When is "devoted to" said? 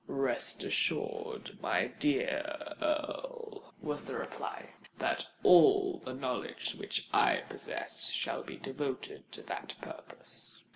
8.57-9.43